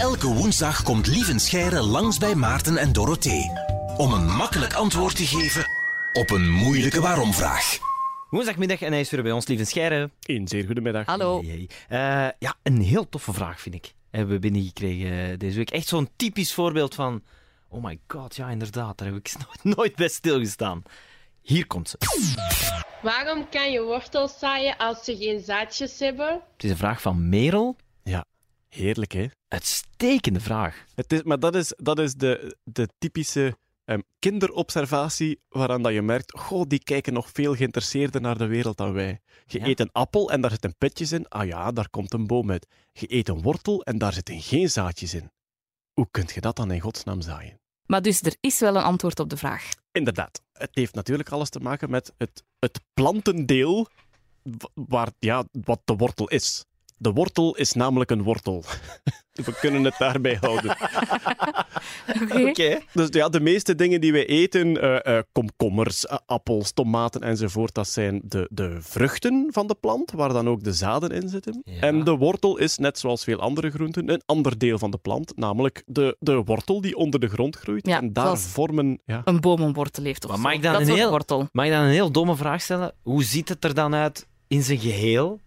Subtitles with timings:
[0.00, 3.50] Elke woensdag komt Lieven Scheire langs bij Maarten en Dorothee.
[3.96, 5.64] Om een makkelijk antwoord te geven
[6.12, 7.78] op een moeilijke waarom-vraag.
[8.30, 10.10] Woensdagmiddag en hij is weer bij ons, lieve Scheire.
[10.20, 11.06] Een zeer goede middag.
[11.06, 11.42] Hallo.
[11.42, 12.28] Hey, hey.
[12.28, 13.92] Eh, ja, een heel toffe vraag, vind ik.
[14.10, 15.70] Hebben we binnengekregen deze week.
[15.70, 17.22] Echt zo'n typisch voorbeeld van...
[17.68, 18.98] Oh my god, ja, inderdaad.
[18.98, 20.82] Daar heb ik nooit, nooit bij stilgestaan.
[21.42, 21.98] Hier komt ze.
[23.02, 26.40] Waarom kan je wortels zaaien als ze geen zaadjes hebben?
[26.52, 27.76] Het is een vraag van Merel.
[28.02, 28.24] Ja,
[28.68, 29.26] heerlijk hè.
[29.54, 30.84] Uitstekende vraag.
[30.94, 36.02] Het is, maar dat is, dat is de, de typische ehm, kinderobservatie waaraan dat je
[36.02, 39.20] merkt, goh, die kijken nog veel geïnteresseerder naar de wereld dan wij.
[39.46, 39.66] Je Ja.
[39.66, 41.28] eet een appel en daar zitten pitjes in.
[41.28, 42.66] Ah ja, daar komt een boom uit.
[42.92, 45.30] Je eet een wortel en daar zitten geen zaadjes in.
[45.92, 47.60] Hoe kunt je dat dan in godsnaam zaaien?
[47.86, 49.68] Maar dus er is wel een antwoord op de vraag.
[49.92, 50.42] Inderdaad.
[50.52, 53.88] Het heeft natuurlijk alles te maken met het, het plantendeel
[54.42, 56.64] wa- waar, ja, wat de wortel is.
[56.96, 58.64] De wortel is namelijk een wortel.
[59.44, 60.76] We kunnen het daarbij houden.
[62.48, 62.78] Oké.
[62.92, 67.88] Dus ja, de meeste dingen die wij eten, eh, eh, komkommers, appels, tomaten enzovoort, dat
[67.88, 71.60] zijn de, de vruchten van de plant, waar dan ook de zaden in zitten.
[71.64, 71.80] Ja.
[71.80, 75.32] En de wortel is, net zoals veel andere groenten, een ander deel van de plant,
[75.36, 77.86] namelijk de, de wortel die onder de grond groeit.
[77.86, 79.00] Ja, en daar vormen...
[79.04, 80.42] Ja, Een boom een wortel heeft of Maar zo.
[80.44, 81.48] mag ik dan dat een heel- wortel.
[81.52, 82.92] Mag ik dan een heel domme vraag stellen?
[83.02, 85.40] Hoe ziet het er dan uit in zijn geheel?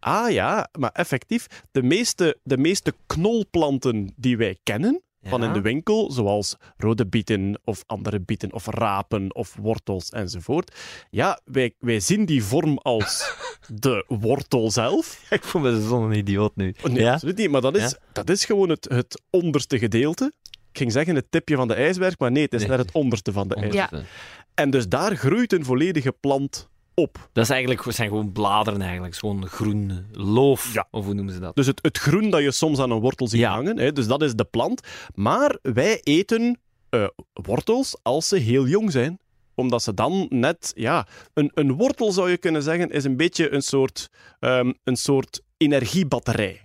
[0.00, 5.60] Ah ja, maar effectief, de meeste, de meeste knolplanten die wij kennen van in de
[5.60, 10.74] winkel, zoals rode bieten of andere bieten of rapen of wortels enzovoort,
[11.10, 13.32] ja, wij, wij zien die vorm als
[13.80, 15.20] de wortel zelf.
[15.30, 16.74] Ik voel me zo'n idioot nu.
[16.82, 17.12] Oh, Nee, ja?
[17.12, 17.98] absoluut niet, maar dat is, Ja.
[18.12, 20.32] dat is gewoon het, het onderste gedeelte.
[20.70, 22.68] Ik ging zeggen het tipje van de ijsberg, maar nee, het is Nee.
[22.70, 24.06] net het onderste van de ijsberg.
[24.54, 27.28] En dus daar groeit een volledige plant op.
[27.32, 29.14] Dat is eigenlijk, het zijn gewoon bladeren eigenlijk.
[29.14, 30.72] Het is Gewoon groen loof.
[30.74, 30.88] Ja.
[30.90, 31.54] Of hoe noemen ze dat?
[31.56, 33.50] Dus het, het groen dat je soms aan een wortel ziet Ja.
[33.52, 34.80] hangen, hè, dus dat is de plant.
[35.14, 36.60] Maar wij eten
[36.90, 39.18] eh, wortels als ze heel jong zijn.
[39.54, 43.52] Omdat ze dan net, ja, een, een wortel zou je kunnen zeggen, is een beetje
[43.52, 44.08] een soort,
[44.40, 46.60] ehm, een soort energiebatterij.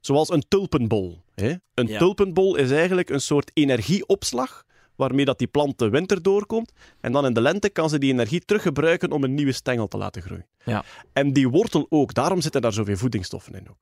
[0.00, 1.22] Zoals een tulpenbol.
[1.34, 1.54] Hè?
[1.74, 1.98] Een Ja.
[1.98, 4.64] tulpenbol is eigenlijk een soort energieopslag
[4.96, 6.72] waarmee dat die plant de winter doorkomt.
[7.00, 9.96] En dan in de lente kan ze die energie teruggebruiken om een nieuwe stengel te
[9.96, 10.46] laten groeien.
[10.64, 10.84] Ja.
[11.12, 12.14] En die wortel ook.
[12.14, 13.78] Daarom zitten daar zoveel voedingsstoffen in ook.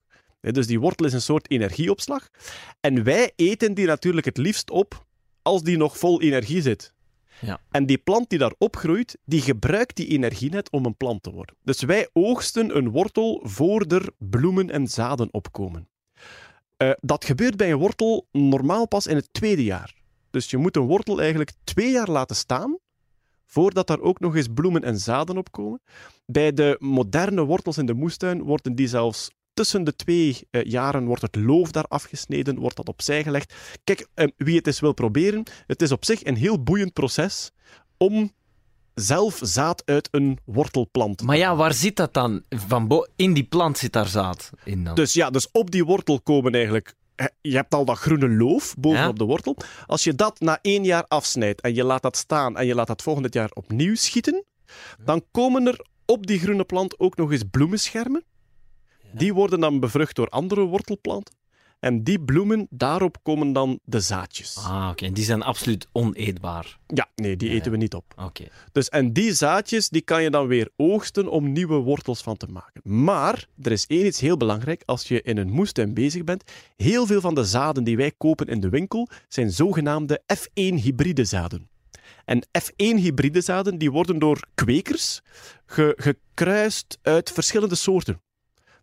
[0.53, 2.29] Dus die wortel is een soort energieopslag.
[2.81, 5.07] En wij eten die natuurlijk het liefst op
[5.43, 6.93] als die nog vol energie zit.
[7.41, 7.61] Ja.
[7.71, 11.31] En die plant die daar opgroeit, die gebruikt die energie net om een plant te
[11.31, 11.57] worden.
[11.63, 15.89] Dus wij oogsten een wortel voor er bloemen en zaden opkomen.
[16.77, 19.95] Eh, dat gebeurt bij een wortel normaal pas in het tweede jaar.
[20.35, 22.79] Dus je moet een wortel eigenlijk twee jaar laten staan
[23.47, 25.81] voordat daar ook nog eens bloemen en zaden opkomen.
[26.27, 31.05] Bij de moderne wortels in de moestuin worden die zelfs tussen de twee eh, jaren
[31.05, 33.55] wordt het loof daar afgesneden, wordt dat opzij gelegd.
[33.85, 37.51] Kijk, eh, wie het eens wil proberen, het is op zich een heel boeiend proces
[37.97, 38.33] om
[38.95, 42.43] zelf zaad uit een wortelplant te Maar ja, waar zit dat dan?
[42.49, 44.95] Van bo- in die plant zit daar zaad in dan.
[44.95, 46.95] Dus ja, dus op die wortel komen eigenlijk.
[47.17, 49.13] Eh, Je hebt al dat groene loof bovenop Ja.
[49.19, 49.57] de wortel.
[49.87, 52.87] Als je dat na één jaar afsnijdt en je laat dat staan en je laat
[52.87, 54.45] dat volgend jaar opnieuw schieten,
[55.05, 58.25] dan komen er op die groene plant ook nog eens bloemenschermen.
[59.13, 61.35] Die worden dan bevrucht door andere wortelplanten.
[61.85, 64.57] En die bloemen, daarop komen dan de zaadjes.
[64.57, 65.05] Ah, oké.
[65.05, 66.79] En die zijn absoluut oneetbaar.
[66.87, 68.15] Ja, nee, die Ja, eten we niet op.
[68.17, 68.45] Oké.
[68.73, 72.47] Dus, en die zaadjes die kan je dan weer oogsten om nieuwe wortels van te
[72.47, 72.81] maken.
[73.05, 74.83] Maar er is één iets heel belangrijk.
[74.85, 76.43] Als je in een moestuin bezig bent,
[76.77, 81.69] heel veel van de zaden die wij kopen in de winkel zijn zogenaamde F1-hybride zaden.
[82.25, 85.21] En F1-hybride zaden die worden door kwekers
[85.67, 88.23] ge- gekruist uit verschillende soorten.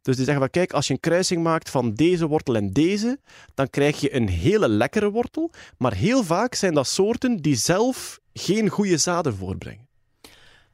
[0.02, 3.20] Dus die zeggen van kijk, als je een kruising maakt van deze wortel en deze,
[3.54, 5.52] dan krijg je een hele lekkere wortel.
[5.78, 9.90] Maar heel vaak zijn dat soorten die zelf geen goede zaden voorbrengen.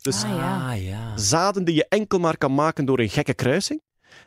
[0.01, 0.71] Dus Ah, ja.
[0.71, 1.17] Ah, ja.
[1.17, 3.81] zaden die je enkel maar kan maken door een gekke kruising.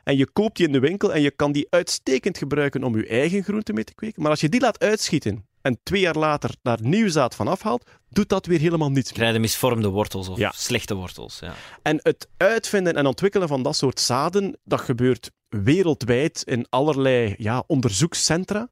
[0.05, 3.07] En je koopt die in de winkel en je kan die uitstekend gebruiken om je
[3.07, 4.23] eigen groente mee te kweken.
[4.23, 7.91] Maar als je die laat uitschieten en twee jaar later daar nieuw zaad van afhaalt,
[8.09, 9.19] doet dat weer helemaal niets meer.
[9.19, 10.53] Krijg je misvormde wortels of Ja.
[10.55, 11.39] slechte wortels.
[11.39, 11.53] Ja.
[11.83, 17.65] En het uitvinden en ontwikkelen van dat soort zaden, dat gebeurt wereldwijd in allerlei ja,
[17.67, 18.69] onderzoekscentra.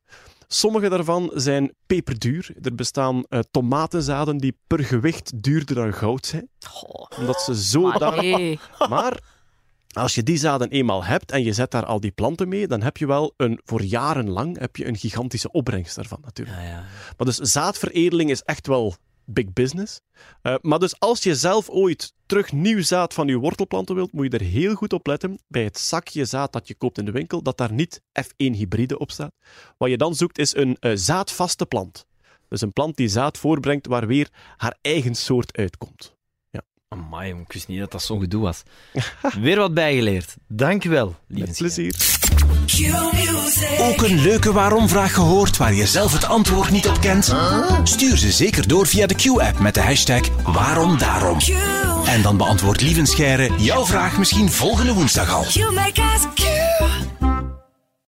[0.50, 2.50] Sommige daarvan zijn peperduur.
[2.62, 6.48] Er bestaan eh, tomatenzaden die per gewicht duurder dan goud zijn.
[7.18, 7.90] Omdat ze zo...
[7.90, 8.58] Allee.
[8.88, 9.18] Maar
[9.98, 12.82] als je die zaden eenmaal hebt en je zet daar al die planten mee, dan
[12.82, 16.58] heb je wel een, voor jarenlang heb je een gigantische opbrengst daarvan natuurlijk.
[16.58, 16.84] Ja, ja.
[17.16, 20.00] Maar dus zaadveredeling is echt wel big business.
[20.42, 24.32] Uh, maar dus als je zelf ooit terug nieuw zaad van je wortelplanten wilt, moet
[24.32, 27.10] je er heel goed op letten bij het zakje zaad dat je koopt in de
[27.10, 29.32] winkel, dat daar niet F1 hybride op staat.
[29.76, 32.06] Wat je dan zoekt is een uh, zaadvaste plant.
[32.48, 36.16] Dus een plant die zaad voorbrengt waar weer haar eigen soort uitkomt.
[36.88, 38.62] Amai, ik wist niet dat dat zo'n gedoe was.
[39.40, 40.36] weer wat bijgeleerd.
[40.46, 41.94] Dank je wel, lieve Met plezier.
[43.78, 47.34] Ook een leuke waarom-vraag gehoord waar je zelf het antwoord niet op kent?
[47.82, 51.38] Stuur ze zeker door via de Q-app met de hashtag Waarom Daarom.
[52.04, 55.44] En dan beantwoordt Lieven Scheire jouw vraag misschien volgende woensdag al.